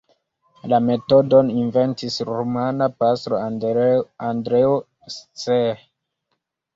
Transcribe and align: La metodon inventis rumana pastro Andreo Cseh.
La 0.71 0.77
metodon 0.85 1.49
inventis 1.63 2.15
rumana 2.29 2.87
pastro 3.03 3.41
Andreo 4.29 4.73
Cseh. 5.19 5.85